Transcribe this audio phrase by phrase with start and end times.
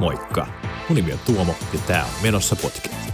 [0.00, 0.46] Moikka!
[0.88, 3.10] Mun nimi on Tuomo ja tää on Menossa podcast.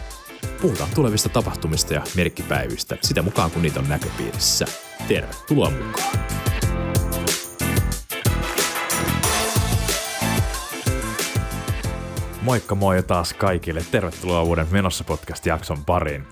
[0.62, 4.66] Puhutaan tulevista tapahtumista ja merkkipäivistä sitä mukaan kun niitä on näköpiirissä.
[5.08, 6.18] Tervetuloa mukaan!
[12.42, 13.82] Moikka moi taas kaikille.
[13.90, 16.24] Tervetuloa uuden Menossa podcast-jakson pariin.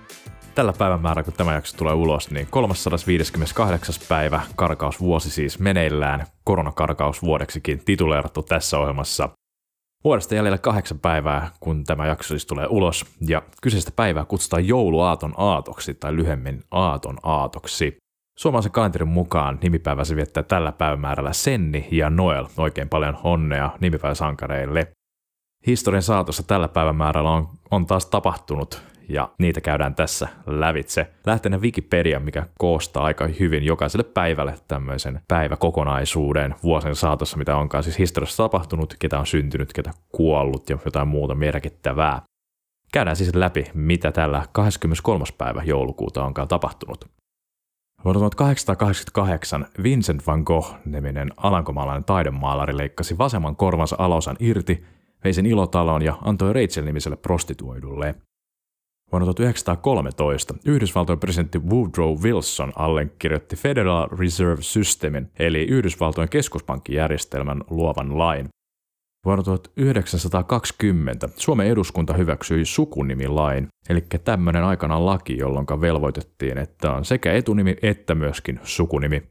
[0.55, 3.95] Tällä päivämäärä, kun tämä jakso tulee ulos, niin 358.
[4.09, 9.29] päivä, karkausvuosi siis meneillään, koronakarkausvuodeksikin tituleerattu tässä ohjelmassa.
[10.03, 15.33] Vuodesta jäljellä kahdeksan päivää, kun tämä jakso siis tulee ulos, ja kyseistä päivää kutsutaan jouluaaton
[15.37, 17.97] aatoksi tai lyhemmin aaton aatoksi.
[18.37, 22.45] Suomalaisen kalenterin mukaan nimipäiväsi viettää tällä päivämäärällä Senni ja Noel.
[22.57, 24.91] Oikein paljon onnea nimipäiväsankareille.
[25.67, 31.07] Historian saatossa tällä päivämäärällä on, on taas tapahtunut ja niitä käydään tässä lävitse.
[31.25, 37.99] Lähtenä Wikipedia, mikä koostaa aika hyvin jokaiselle päivälle tämmöisen päiväkokonaisuuden vuosien saatossa, mitä onkaan siis
[37.99, 42.21] historiassa tapahtunut, ketä on syntynyt, ketä kuollut ja jotain muuta merkittävää.
[42.93, 45.25] Käydään siis läpi, mitä tällä 23.
[45.37, 47.05] päivä joulukuuta onkaan tapahtunut.
[48.05, 54.83] Vuonna 1888 Vincent van Gogh-niminen alankomaalainen taidemaalari leikkasi vasemman korvansa alaosan irti,
[55.23, 58.15] vei sen ilotaloon ja antoi Rachel-nimiselle prostituoidulle.
[59.11, 68.47] Vuonna 1913 Yhdysvaltojen presidentti Woodrow Wilson allekirjoitti Federal Reserve Systemin, eli Yhdysvaltojen keskuspankkijärjestelmän luovan lain.
[69.25, 77.33] Vuonna 1920 Suomen eduskunta hyväksyi sukunimilain, eli tämmöinen aikana laki, jolloin velvoitettiin, että on sekä
[77.33, 79.23] etunimi että myöskin sukunimi.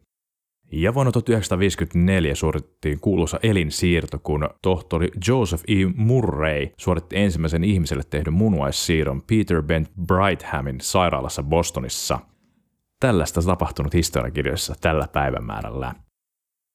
[0.72, 5.74] Ja vuonna 1954 suoritettiin kuuluisa elinsiirto, kun tohtori Joseph E.
[5.96, 12.18] Murray suoritti ensimmäisen ihmiselle tehdyn munuaissiirron Peter Bent Brighthamin sairaalassa Bostonissa.
[13.00, 15.94] Tällaista tapahtunut historiakirjoissa tällä päivämäärällä.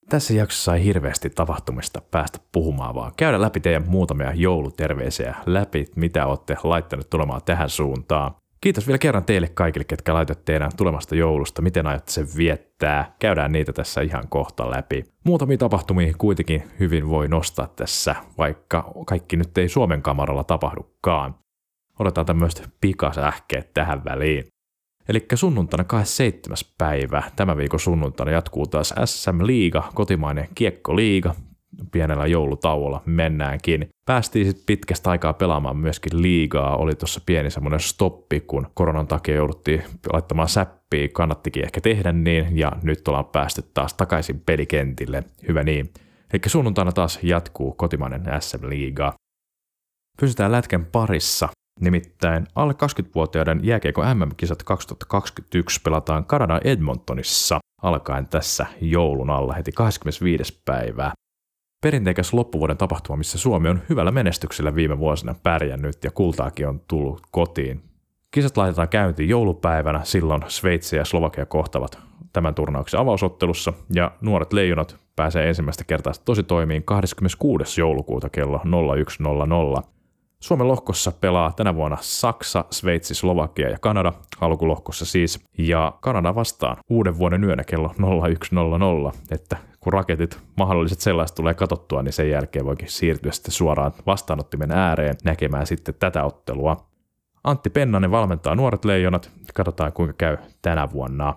[0.09, 6.25] Tässä jaksossa ei hirveästi tapahtumista päästä puhumaan, vaan käydä läpi teidän muutamia jouluterveisiä läpi, mitä
[6.25, 8.35] olette laittaneet tulemaan tähän suuntaan.
[8.65, 13.15] Kiitos vielä kerran teille kaikille, ketkä laitatte teidän tulemasta joulusta, miten aiotte sen viettää.
[13.19, 15.03] Käydään niitä tässä ihan kohta läpi.
[15.23, 21.35] Muutamia tapahtumia kuitenkin hyvin voi nostaa tässä, vaikka kaikki nyt ei Suomen kamaralla tapahdukaan.
[21.99, 24.43] Odotetaan tämmöistä pikasähkeet tähän väliin.
[25.09, 26.57] Eli sunnuntaina 27.
[26.77, 31.35] päivä, tämä viikon sunnuntaina jatkuu taas SM Liiga, kotimainen kiekkoliiga
[31.95, 33.89] pienellä joulutauolla mennäänkin.
[34.05, 39.35] Päästiin sitten pitkästä aikaa pelaamaan myöskin liigaa, oli tuossa pieni semmoinen stoppi, kun koronan takia
[39.35, 39.83] jouduttiin
[40.13, 45.93] laittamaan säppiä, kannattikin ehkä tehdä niin, ja nyt ollaan päästy taas takaisin pelikentille, hyvä niin.
[46.33, 49.13] Eli sunnuntaina taas jatkuu kotimainen SM-liiga.
[50.19, 51.49] Pysytään lätkän parissa,
[51.81, 60.61] Nimittäin alle 20-vuotiaiden jääkeikko MM-kisat 2021 pelataan Kanadan Edmontonissa alkaen tässä joulun alla heti 25.
[60.65, 61.11] päivää
[61.85, 67.21] perinteikäs loppuvuoden tapahtuma, missä Suomi on hyvällä menestyksellä viime vuosina pärjännyt ja kultaakin on tullut
[67.31, 67.81] kotiin.
[68.31, 71.99] Kisat laitetaan käyntiin joulupäivänä, silloin Sveitsi ja Slovakia kohtavat
[72.33, 77.81] tämän turnauksen avausottelussa, ja nuoret leijonat pääsee ensimmäistä kertaa tosi toimiin 26.
[77.81, 78.61] joulukuuta kello
[79.77, 79.83] 01.00.
[80.39, 86.77] Suomen lohkossa pelaa tänä vuonna Saksa, Sveitsi, Slovakia ja Kanada, alkulohkossa siis, ja Kanada vastaan
[86.89, 92.65] uuden vuoden yönä kello 01.00, että kun raketit, mahdolliset sellaiset tulee katottua, niin sen jälkeen
[92.65, 96.89] voikin siirtyä sitten suoraan vastaanottimen ääreen näkemään sitten tätä ottelua.
[97.43, 101.33] Antti Pennanen valmentaa nuoret leijonat, katsotaan kuinka käy tänä vuonna.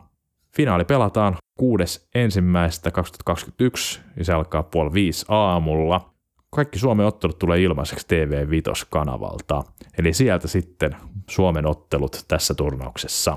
[0.56, 2.08] Finaali pelataan 6.
[2.14, 6.14] ensimmäistä 2021 ja se alkaa puoli viisi aamulla.
[6.50, 9.64] Kaikki Suomen ottelut tulee ilmaiseksi TV Vitos-kanavalta,
[9.98, 10.96] eli sieltä sitten
[11.30, 13.36] Suomen ottelut tässä turnauksessa.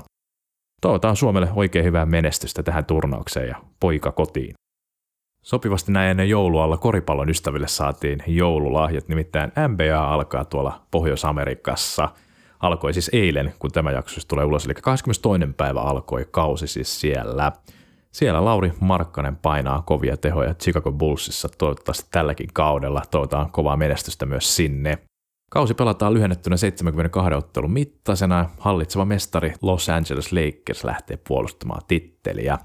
[0.80, 4.54] Toivotaan Suomelle oikein hyvää menestystä tähän turnaukseen ja poika kotiin.
[5.42, 12.08] Sopivasti näin ennen joulualla koripallon ystäville saatiin joululahjat, nimittäin NBA alkaa tuolla Pohjois-Amerikassa.
[12.60, 15.54] Alkoi siis eilen, kun tämä jakso siis tulee ulos, eli 22.
[15.56, 17.52] päivä alkoi kausi siis siellä.
[18.12, 23.02] Siellä Lauri Markkanen painaa kovia tehoja Chicago Bullsissa toivottavasti tälläkin kaudella.
[23.10, 24.98] Toivotaan kovaa menestystä myös sinne.
[25.50, 28.50] Kausi pelataan lyhennettynä 72 ottelun mittaisena.
[28.58, 32.58] Hallitseva mestari Los Angeles Lakers lähtee puolustamaan titteliä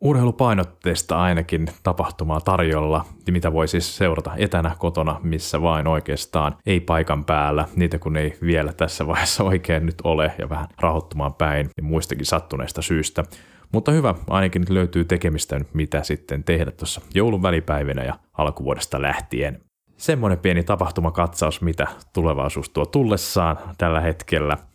[0.00, 7.24] urheilupainotteista ainakin tapahtumaa tarjolla, mitä voi siis seurata etänä kotona, missä vain oikeastaan ei paikan
[7.24, 11.90] päällä, niitä kun ei vielä tässä vaiheessa oikein nyt ole ja vähän rahoittumaan päin niin
[11.90, 13.24] muistakin sattuneista syystä.
[13.72, 19.60] Mutta hyvä, ainakin nyt löytyy tekemistä, mitä sitten tehdä tuossa joulun välipäivinä ja alkuvuodesta lähtien.
[19.96, 24.56] Semmoinen pieni tapahtumakatsaus, mitä tulevaisuus tuo tullessaan tällä hetkellä–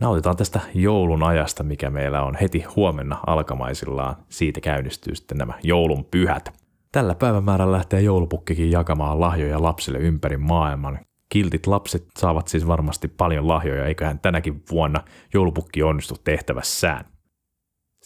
[0.00, 4.16] nautitaan tästä joulun ajasta, mikä meillä on heti huomenna alkamaisillaan.
[4.28, 6.52] Siitä käynnistyy sitten nämä joulun pyhät.
[6.92, 10.98] Tällä päivämäärällä lähtee joulupukkikin jakamaan lahjoja lapsille ympäri maailman.
[11.28, 15.00] Kiltit lapset saavat siis varmasti paljon lahjoja, eiköhän tänäkin vuonna
[15.34, 17.04] joulupukki onnistu tehtävässään.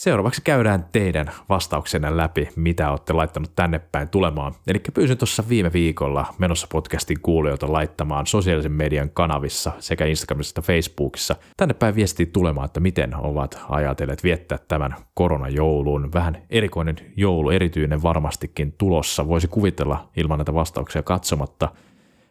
[0.01, 4.55] Seuraavaksi käydään teidän vastauksenne läpi, mitä olette laittanut tänne päin tulemaan.
[4.67, 10.73] Eli pyysin tuossa viime viikolla menossa podcastin kuulijoita laittamaan sosiaalisen median kanavissa sekä Instagramissa että
[10.73, 16.13] Facebookissa tänne päin viestiä tulemaan, että miten ovat ajatelleet viettää tämän koronajouluun.
[16.15, 19.29] Vähän erikoinen joulu, erityinen varmastikin tulossa.
[19.29, 21.69] Voisi kuvitella ilman näitä vastauksia katsomatta,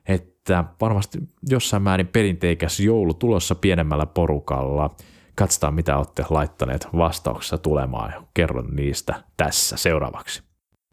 [0.07, 1.19] että varmasti
[1.49, 4.89] jossain määrin perinteikäs joulu tulossa pienemmällä porukalla–
[5.39, 10.43] Katsotaan, mitä olette laittaneet vastauksessa tulemaan ja kerron niistä tässä seuraavaksi.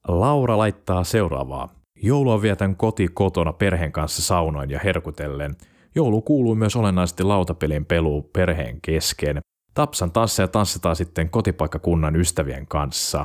[0.08, 1.68] Laura laittaa seuraavaa.
[2.02, 5.56] Joulua vietän koti kotona perheen kanssa saunoin ja herkutellen.
[5.94, 9.40] Joulu kuuluu myös olennaisesti lautapelin peluun perheen kesken.
[9.74, 13.24] Tapsan ja tanssitaan sitten kotipaikkakunnan ystävien kanssa.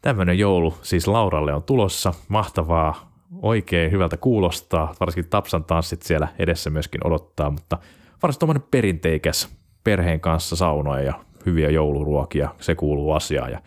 [0.00, 2.14] Tämmöinen joulu siis Lauralle on tulossa.
[2.28, 3.12] Mahtavaa,
[3.42, 4.94] oikein hyvältä kuulostaa.
[5.00, 7.78] Varsinkin Tapsan tanssit siellä edessä myöskin odottaa, mutta
[8.22, 11.14] varsin tuommoinen perinteikäs perheen kanssa saunoja ja
[11.46, 13.52] hyviä jouluruokia, se kuuluu asiaan.
[13.52, 13.60] Ja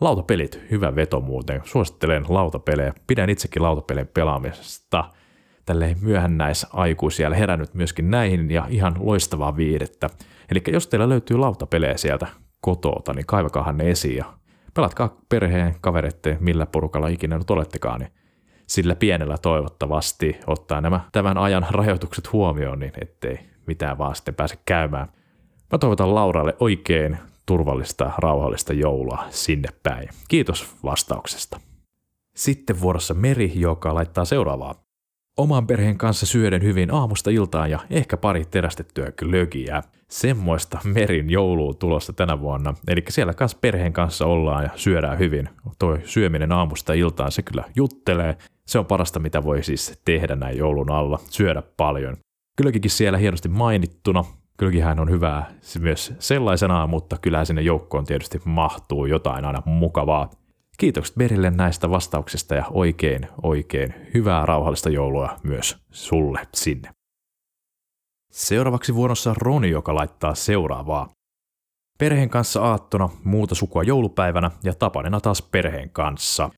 [0.00, 1.60] lautapelit, hyvä veto muuten.
[1.64, 2.92] Suosittelen lautapelejä.
[3.06, 5.04] Pidän itsekin lautapelien pelaamisesta.
[5.66, 5.98] Tälleen
[6.72, 10.10] aikuisia herännyt myöskin näihin ja ihan loistavaa viidettä.
[10.50, 12.26] Eli jos teillä löytyy lautapelejä sieltä
[12.60, 14.24] kotota, niin kaivakaahan ne esiin ja
[14.74, 18.12] pelatkaa perheen, kavereiden, millä porukalla ikinä nyt olettekaan, niin
[18.66, 24.58] sillä pienellä toivottavasti ottaa nämä tämän ajan rajoitukset huomioon, niin ettei mitään vaan sitten pääse
[24.66, 25.08] käymään.
[25.72, 30.08] Mä toivotan Lauralle oikein turvallista, rauhallista joulua sinne päin.
[30.28, 31.60] Kiitos vastauksesta.
[32.36, 34.74] Sitten vuorossa Meri, joka laittaa seuraavaa.
[35.36, 39.82] Oman perheen kanssa syöden hyvin aamusta iltaan ja ehkä pari terästettyä glögiä.
[40.08, 42.74] Semmoista Merin joulua tulossa tänä vuonna.
[42.88, 45.48] Eli siellä kanssa perheen kanssa ollaan ja syödään hyvin.
[45.78, 48.36] Toi syöminen aamusta iltaan, se kyllä juttelee.
[48.66, 52.16] Se on parasta, mitä voi siis tehdä näin joulun alla, syödä paljon.
[52.56, 54.24] Kylläkin siellä hienosti mainittuna,
[54.60, 60.30] Kylläkin on hyvää myös sellaisenaan, mutta kyllä sinne joukkoon tietysti mahtuu jotain aina mukavaa.
[60.78, 66.90] Kiitokset Berille näistä vastauksista ja oikein, oikein hyvää rauhallista joulua myös sulle sinne.
[68.30, 71.08] Seuraavaksi vuorossa Roni, joka laittaa seuraavaa.
[71.98, 76.50] Perheen kanssa aattona, muuta sukua joulupäivänä ja tapanena taas perheen kanssa.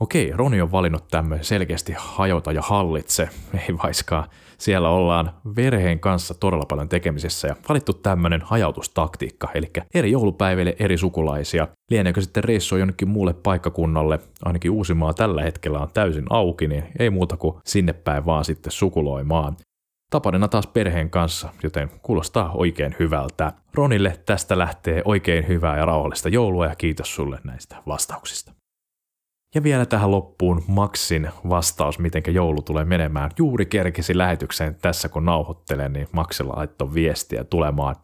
[0.00, 4.28] Okei, Roni on valinnut tämmöisen selkeästi hajota ja hallitse, ei vaiskaan.
[4.58, 10.98] Siellä ollaan verheen kanssa todella paljon tekemisessä ja valittu tämmöinen hajautustaktiikka, eli eri joulupäiville eri
[10.98, 11.68] sukulaisia.
[11.90, 17.10] Lieneekö sitten reissu jonnekin muulle paikkakunnalle, ainakin Uusimaa tällä hetkellä on täysin auki, niin ei
[17.10, 19.56] muuta kuin sinne päin vaan sitten sukuloimaan.
[20.10, 23.52] Tapanena taas perheen kanssa, joten kuulostaa oikein hyvältä.
[23.74, 28.52] Ronille tästä lähtee oikein hyvää ja rauhallista joulua ja kiitos sulle näistä vastauksista.
[29.56, 33.30] Ja vielä tähän loppuun Maxin vastaus, miten joulu tulee menemään.
[33.38, 37.96] Juuri kerkesi lähetykseen tässä kun nauhoittelen, niin Maxilla laittoi viestiä tulemaan.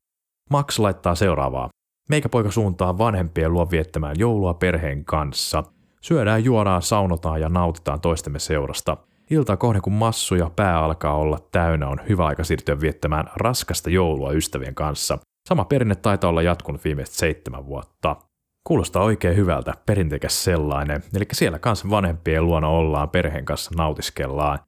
[0.51, 1.69] Max laittaa seuraavaa.
[2.09, 5.65] Meikäpoika suuntaa vanhempien luo viettämään joulua perheen kanssa.
[6.01, 8.97] Syödään, juodaan, saunotaan ja nautitaan toistemme seurasta.
[9.31, 13.91] Iltaa kohden kun massu ja pää alkaa olla täynnä, on hyvä aika siirtyä viettämään raskasta
[13.91, 15.19] joulua ystävien kanssa.
[15.49, 18.17] Sama perinne taitaa olla jatkunut viimeiset seitsemän vuotta.
[18.65, 21.03] Kuulostaa oikein hyvältä, perinteikäs sellainen.
[21.15, 24.59] Eli siellä kanssa vanhempien luona ollaan, perheen kanssa nautiskellaan.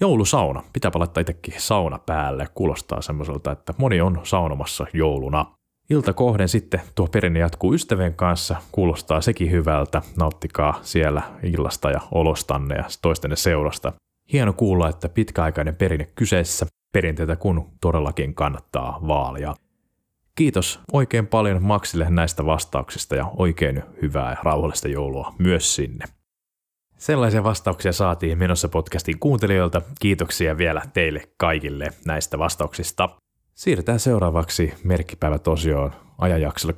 [0.00, 5.46] Joulusauna, pitää laittaa itsekin sauna päälle, kuulostaa semmoiselta, että moni on saunomassa jouluna.
[5.90, 12.00] Ilta kohden sitten tuo perinne jatkuu ystävien kanssa, kuulostaa sekin hyvältä, nauttikaa siellä illasta ja
[12.12, 13.92] olostanne ja toistenne seurasta.
[14.32, 19.54] Hieno kuulla, että pitkäaikainen perinne kyseessä, perinteitä kun todellakin kannattaa vaalia.
[20.38, 26.04] Kiitos oikein paljon Maxille näistä vastauksista ja oikein hyvää ja rauhallista joulua myös sinne.
[26.98, 29.82] Sellaisia vastauksia saatiin Menossa podcastin kuuntelijoilta.
[30.00, 33.08] Kiitoksia vielä teille kaikille näistä vastauksista.
[33.54, 36.74] Siirrytään seuraavaksi merkkipäivä tosioon ajanjaksolle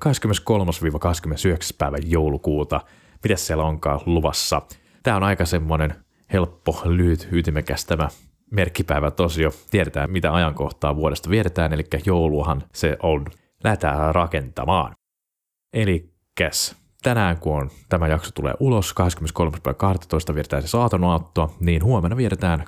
[1.73, 1.75] 23-29.
[1.79, 2.81] päivä joulukuuta.
[3.23, 4.63] Mitä siellä onkaan luvassa?
[5.03, 5.95] Tämä on aika semmoinen
[6.33, 8.09] helppo, lyhyt, ytimekäs tämä
[8.51, 9.51] merkkipäivä tosio.
[9.71, 13.27] Tiedetään, mitä ajankohtaa vuodesta vietetään, eli jouluhan se on
[13.65, 14.95] lähdetään rakentamaan.
[15.73, 16.11] Eli
[17.03, 18.95] tänään kun on, tämä jakso tulee ulos
[20.31, 20.35] 23.12.
[20.35, 22.65] vietetään siis aatonaattoa, niin huomenna vietetään 24.12.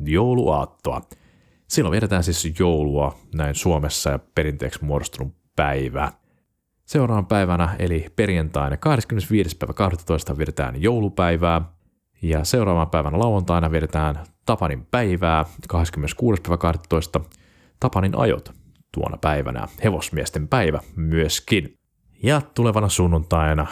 [0.00, 1.00] jouluaattoa.
[1.68, 6.12] Silloin vietetään siis joulua näin Suomessa ja perinteeksi muodostunut päivä.
[6.84, 8.76] Seuraavan päivänä eli perjantaina
[10.30, 10.38] 25.12.
[10.38, 11.62] vietetään joulupäivää
[12.22, 17.24] ja seuraavan päivänä lauantaina vietetään Tapanin päivää 26.12.
[17.80, 18.52] Tapanin ajot
[18.94, 21.78] tuona päivänä, hevosmiesten päivä myöskin.
[22.22, 23.66] Ja tulevana sunnuntaina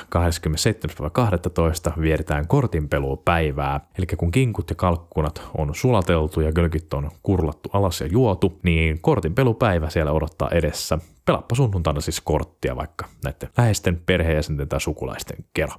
[1.94, 2.00] 27.12.
[2.00, 8.06] vietetään kortinpelupäivää, eli kun kinkut ja kalkkunat on sulateltu ja gölkit on kurlattu alas ja
[8.06, 10.98] juotu, niin kortinpelupäivä siellä odottaa edessä.
[11.24, 15.74] Pelappa sunnuntaina siis korttia vaikka näiden läheisten perheenjäsenten tai sukulaisten kera.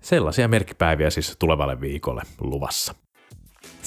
[0.00, 2.94] Sellaisia merkkipäiviä siis tulevalle viikolle luvassa.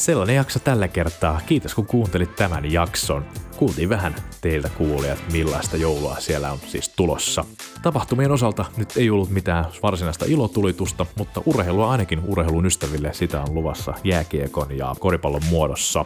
[0.01, 1.41] Sellainen jakso tällä kertaa.
[1.46, 3.25] Kiitos kun kuuntelit tämän jakson.
[3.58, 7.46] Kuultiin vähän teiltä kuulijat, millaista joulua siellä on siis tulossa.
[7.81, 13.53] Tapahtumien osalta nyt ei ollut mitään varsinaista ilotulitusta, mutta urheilua ainakin urheilun ystäville sitä on
[13.53, 16.05] luvassa jääkiekon ja koripallon muodossa.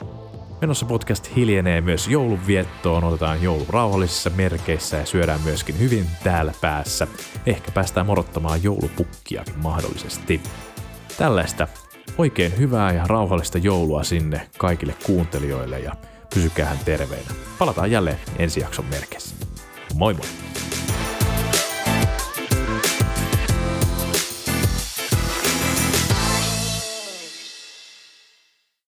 [0.62, 7.08] Menossa podcast hiljenee myös joulunviettoon, otetaan joulu rauhallisissa merkeissä ja syödään myöskin hyvin täällä päässä.
[7.46, 10.42] Ehkä päästään morottamaan joulupukkiakin mahdollisesti.
[11.18, 11.68] Tällaista
[12.18, 15.94] Oikein hyvää ja rauhallista joulua sinne kaikille kuuntelijoille ja
[16.34, 17.32] pysykäähän terveinä.
[17.60, 19.36] Palataan jälleen ensi jakson merkeissä.
[19.96, 20.26] Moi moi!